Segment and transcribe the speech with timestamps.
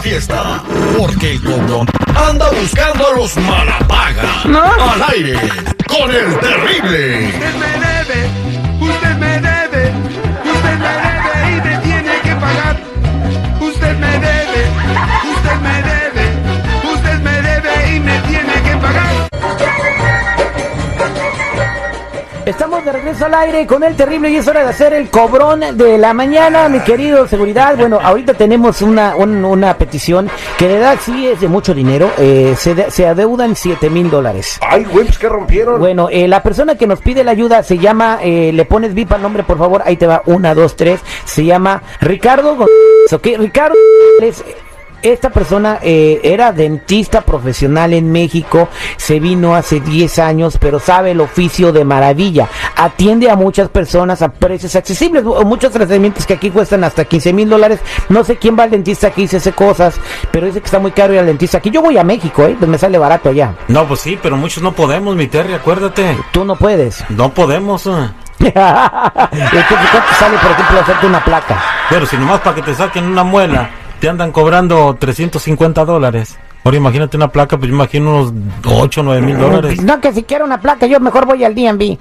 [0.00, 0.62] La fiesta,
[0.96, 4.46] porque el cobrón anda buscando a los malapagas.
[4.46, 5.38] Al aire,
[5.86, 8.49] con el terrible.
[22.80, 25.60] Estamos de regreso al aire con el terrible y es hora de hacer el cobrón
[25.74, 27.76] de la mañana, mi querido seguridad.
[27.76, 32.10] Bueno, ahorita tenemos una, un- una petición que de edad sí es de mucho dinero.
[32.16, 34.58] eh, se, de- se adeudan 7 mil dólares.
[34.62, 35.78] Ay, güey, pues que rompieron.
[35.78, 39.12] Bueno, eh, la persona que nos pide la ayuda se llama, eh, le pones VIP
[39.12, 43.26] al nombre, por favor, ahí te va, una, dos, tres, se llama Ricardo González, ¿ok?
[43.40, 43.74] Ricardo
[44.20, 44.42] González,
[45.02, 51.12] esta persona eh, era dentista profesional en México, se vino hace 10 años, pero sabe
[51.12, 52.48] el oficio de maravilla.
[52.76, 57.48] Atiende a muchas personas a precios accesibles, muchos tratamientos que aquí cuestan hasta 15 mil
[57.48, 57.80] dólares.
[58.08, 60.78] No sé quién va al dentista aquí y se hace cosas, pero dice que está
[60.78, 61.70] muy caro ir al dentista aquí.
[61.70, 62.56] Yo voy a México, ¿eh?
[62.58, 63.54] Pues me sale barato allá.
[63.68, 66.16] No, pues sí, pero muchos no podemos, mi Terry, acuérdate.
[66.32, 67.04] Tú no puedes.
[67.10, 67.86] No podemos.
[67.86, 68.10] eh.
[68.40, 71.62] ¿cuánto sale, por ejemplo, hacerte una placa?
[71.88, 73.70] Pero si nomás para que te saquen una muela,
[74.00, 76.38] te andan cobrando 350 dólares.
[76.64, 78.32] Ahora imagínate una placa, pues yo imagino unos
[78.66, 79.82] 8 o 9 mil dólares.
[79.82, 81.98] No, que si quiero una placa, yo mejor voy al DMV.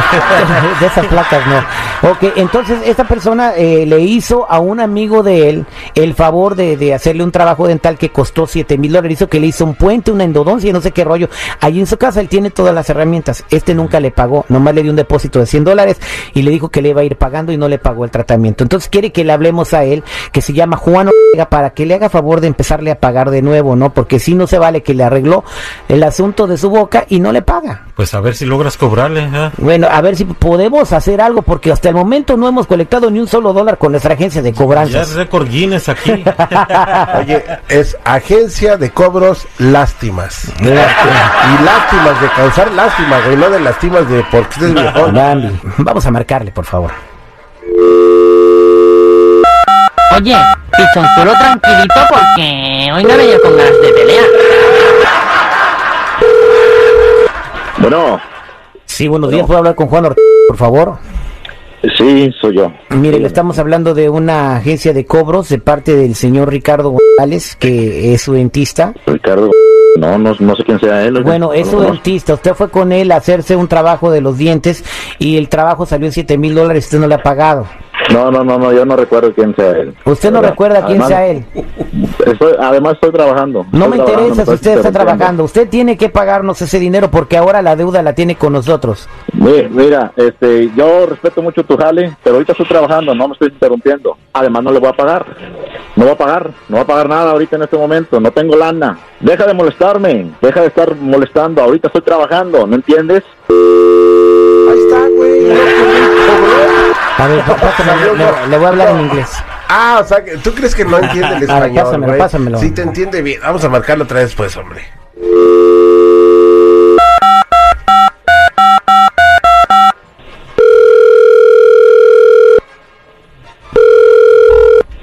[0.80, 2.10] de esas placas no.
[2.10, 6.76] Ok, entonces esta persona eh, le hizo a un amigo de él el favor de,
[6.76, 9.18] de hacerle un trabajo dental que costó 7 mil dólares.
[9.18, 11.28] Hizo que le hizo un puente, una endodoncia, no sé qué rollo.
[11.60, 13.44] Allí en su casa él tiene todas las herramientas.
[13.50, 16.00] Este nunca le pagó, nomás le dio un depósito de 100 dólares
[16.34, 18.64] y le dijo que le iba a ir pagando y no le pagó el tratamiento.
[18.64, 20.02] Entonces quiere que le hablemos a él,
[20.32, 23.42] que se llama Juan Ortega, para que le haga favor de empezarle a pagar de
[23.42, 23.94] nuevo, ¿no?
[23.94, 25.44] Porque si no se vale que le arregló
[25.88, 27.86] el asunto de su boca y no le paga.
[27.94, 29.28] Pues a ver si logras cobrarle.
[29.32, 29.50] ¿eh?
[29.58, 33.18] Bueno, a ver si podemos hacer algo, porque hasta el momento no hemos colectado ni
[33.18, 35.14] un solo dólar con nuestra agencia de Ya es cobranzas.
[35.14, 36.10] récord Guinness aquí.
[37.18, 40.44] Oye, es Agencia de Cobros Lástimas.
[40.58, 45.14] Y lástimas de causar lástima, güey, no de lástimas de porque estés viejón.
[45.14, 46.92] Bambi, vamos a marcarle, por favor.
[50.16, 50.36] Oye,
[50.76, 54.24] pichonzuelo tranquilito porque hoy no venía con ganas de pelear.
[57.82, 58.20] Bueno,
[58.84, 60.98] Sí, buenos días, ¿puedo hablar con Juan Ortega, por favor?
[61.98, 62.72] sí, soy yo.
[62.90, 67.56] Mire, le estamos hablando de una agencia de cobros de parte del señor Ricardo González,
[67.56, 68.94] que es su dentista.
[69.04, 69.50] Ricardo,
[69.96, 71.24] no, no, no sé quién sea él.
[71.24, 72.34] Bueno, es su dentista.
[72.34, 74.84] Usted fue con él a hacerse un trabajo de los dientes
[75.18, 76.84] y el trabajo salió en 7 mil dólares.
[76.84, 77.66] Usted no le ha pagado.
[78.12, 79.94] No, no, no, no, yo no recuerdo quién sea él.
[80.04, 80.50] Usted no ¿Verdad?
[80.50, 81.44] recuerda quién Además, sea él.
[82.26, 83.66] Estoy, además estoy trabajando.
[83.72, 85.44] No Estoy me interesa si usted está trabajando.
[85.44, 89.08] Usted tiene que pagarnos ese dinero porque ahora la deuda la tiene con nosotros.
[89.32, 93.48] Mi- Mira, este, yo respeto mucho tu jale, pero ahorita estoy trabajando, no me estoy
[93.48, 94.16] interrumpiendo.
[94.32, 95.26] Además no le voy a pagar.
[95.94, 98.56] No voy a pagar, no voy a pagar nada ahorita en este momento, no tengo
[98.56, 98.98] lana.
[99.20, 103.22] Deja de molestarme, deja de estar molestando, ahorita estoy trabajando, ¿no entiendes?
[103.50, 105.52] Ahí está, güey.
[107.22, 109.30] A ver, pa- pásame, le, le voy a hablar en inglés.
[109.68, 112.58] Ah, o sea, que ¿tú crees que no entiende el A ver, español, pásamelo, pásamelo.
[112.58, 113.40] Sí te entiende bien.
[113.42, 114.82] Vamos a marcarlo otra vez, pues, hombre.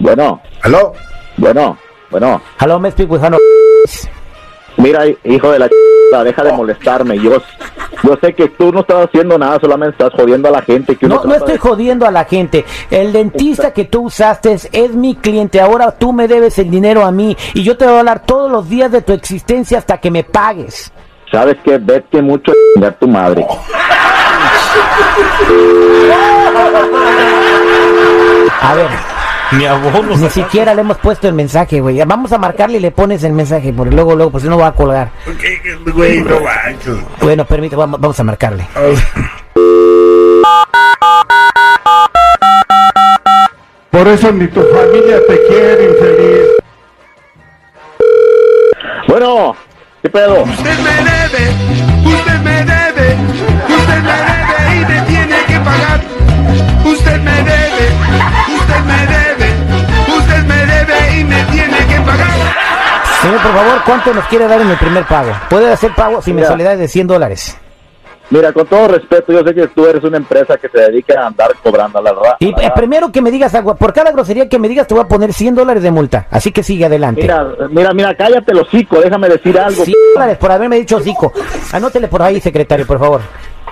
[0.00, 0.92] Bueno, ¿Aló?
[1.36, 1.78] bueno,
[2.10, 2.40] bueno.
[2.60, 3.36] Hello, me speak with Juan
[4.76, 5.72] Mira, hijo de la ch...
[6.24, 7.18] deja de molestarme.
[7.18, 7.42] Yo,
[8.02, 10.96] yo sé que tú no estás haciendo nada, solamente estás jodiendo a la gente.
[10.96, 12.64] Que No, no estoy de- jodiendo a la gente.
[12.90, 15.60] El dentista que tú usaste es, mi cliente.
[15.60, 18.50] Ahora tú me debes el dinero a mí y yo te voy a hablar todos
[18.50, 20.92] los días de tu existencia hasta que me pagues.
[21.30, 21.78] ¿Sabes qué?
[21.78, 22.52] Vete mucho
[22.84, 23.46] a tu madre.
[28.60, 28.88] A ver,
[29.52, 30.16] Mi abono.
[30.16, 32.02] ni siquiera le hemos puesto el mensaje, güey.
[32.04, 34.68] Vamos a marcarle y le pones el mensaje, porque luego, luego, pues si no va
[34.68, 35.10] a colgar.
[35.94, 36.96] Güey, no manches.
[37.20, 38.66] Bueno, permite, vamos, vamos a marcarle.
[43.90, 46.48] Por eso ni tu familia te quiere, infeliz.
[49.08, 49.56] Bueno,
[50.02, 50.42] ¿qué pedo?
[50.44, 51.50] Usted me debe,
[52.04, 53.16] usted me debe,
[53.68, 56.00] usted me debe y me tiene que pagar.
[56.84, 57.88] Usted me debe,
[63.28, 65.30] Señor, por favor, ¿cuánto nos quiere dar en el primer pago?
[65.50, 66.48] Puede hacer pago sin Mira.
[66.48, 67.56] mensualidad de 100 dólares.
[68.30, 71.26] Mira, con todo respeto, yo sé que tú eres una empresa que se dedica a
[71.26, 73.92] andar cobrando a la ra- Y a la eh, primero que me digas algo, por
[73.92, 76.26] cada grosería que me digas te voy a poner 100 dólares de multa.
[76.30, 77.20] Así que sigue adelante.
[77.22, 79.82] Mira, mira, mira, cállate el hocico, déjame decir algo.
[79.84, 81.32] 100 dólares por haberme dicho hocico.
[81.72, 83.20] Anótele por ahí, secretario, por favor.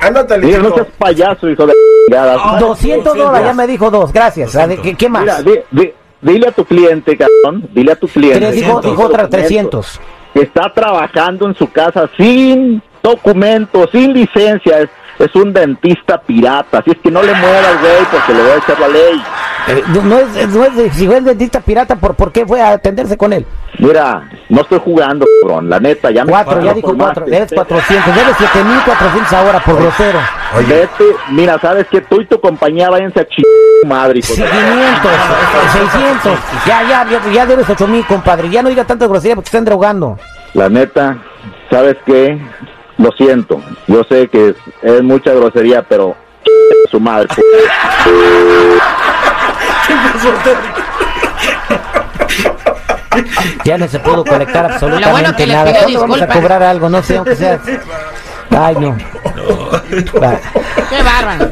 [0.00, 1.72] Anótale, Mira, no seas payaso, hijo de
[2.08, 2.58] chingada.
[2.58, 4.54] 200 dólares, ya me dijo dos, gracias.
[4.82, 5.22] ¿Qué, qué más?
[5.22, 5.92] Mira, di- di-
[6.26, 8.40] dile a tu cliente, cabrón, dile a tu cliente.
[8.40, 8.90] Tres, dijo, 300.
[8.90, 10.00] dijo otra 300.
[10.34, 16.78] que está trabajando en su casa sin documentos, sin licencia, es, es un dentista pirata.
[16.78, 19.22] Así es que no le muevas, güey, porque le voy a echar la ley.
[19.68, 22.70] Eh, no es, no es si fue el dentista pirata, ¿por, ¿por qué fue a
[22.72, 23.44] atenderse con él?
[23.78, 27.24] Mira, no estoy jugando, cabrón, la neta, ya me Cuatro, ya dijo cuatro.
[27.26, 30.18] Debes 400, debes 7400 ahora por grosero.
[30.68, 33.42] Vete, mira, sabes que tú y tu compañía váyanse a ch...
[33.86, 35.12] madre, hijo Sí, de- 500,
[35.72, 36.38] 600.
[36.66, 38.48] Ya, ya, ya, ya debes 8000, compadre.
[38.48, 40.16] Ya no diga tanta grosería porque te están drogando.
[40.54, 41.18] La neta,
[41.70, 42.40] ¿sabes qué?
[42.98, 46.14] Lo siento, yo sé que es, es mucha grosería, pero
[46.44, 46.90] ch...
[46.90, 47.28] su madre.
[53.64, 55.64] Ya no se pudo conectar absolutamente bueno que nada.
[55.64, 56.88] pidió ¿Cuándo vamos a cobrar algo?
[56.88, 57.58] No sé, aunque sea.
[58.50, 58.96] Ay, no.
[60.88, 61.50] ¡Qué bárbaro!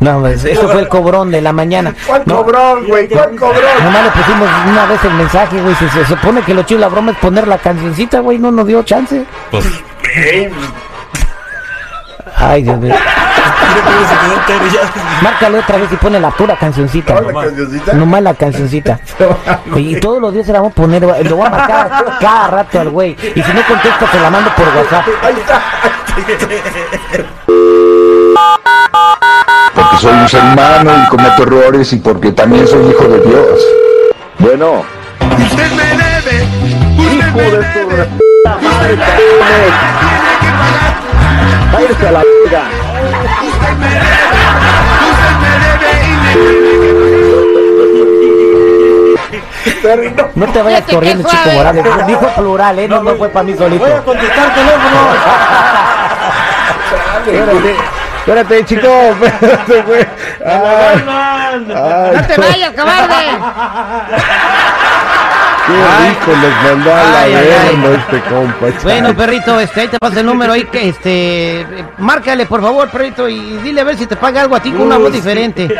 [0.00, 1.94] No, pues, eso fue el cobrón de la mañana.
[2.06, 3.08] ¿Cuál No, cobrón, güey?
[3.08, 3.62] ¿Cuál cobrón?
[3.84, 5.74] Nomás le pusimos una vez el mensaje, güey.
[5.76, 8.38] Se, se supone que lo chido la broma es poner la cancioncita, güey.
[8.38, 9.24] No nos dio chance.
[9.50, 9.64] Pues,
[12.36, 12.94] Ay, Dios mío.
[15.22, 17.14] Márcale otra vez y pone la pura cancioncita.
[17.14, 17.92] ¿Cuál la cancioncita?
[17.94, 18.98] Nomás la cancioncita.
[19.76, 22.80] Y todos los días se la vamos a poner, lo voy a marcar cada rato
[22.80, 23.12] al güey.
[23.12, 25.06] Y si no contesta, te la mando por WhatsApp.
[25.22, 25.62] Ahí está.
[29.74, 33.60] porque soy un ser humano y cometo errores y porque también soy hijo de Dios.
[34.38, 34.84] Bueno,
[35.38, 36.46] Usted me debe,
[36.98, 38.08] usted hijo me de debe,
[41.88, 42.72] me tiene que pagar.
[50.34, 51.50] No te vayas corriendo, chico.
[51.54, 51.84] Morales.
[52.06, 52.88] Dijo plural, ¿eh?
[52.88, 53.84] No, no fue para mí solito.
[53.84, 55.00] Voy a contestar teléfono.
[57.26, 57.76] Espérate,
[58.18, 58.88] espérate, chico.
[58.88, 60.06] Espérate, güey.
[60.44, 63.38] Ay, ay, ¡No te vayas, cobarde!
[65.72, 67.76] qué rico nos mandó a la Ay, ay, ay.
[67.76, 68.66] verga este compa.
[68.82, 71.66] Bueno, perrito, este, ahí te pasa el número ahí que este,
[71.98, 74.82] márcale por favor, perrito, y dile a ver si te paga algo a ti con
[74.82, 75.68] una voz diferente.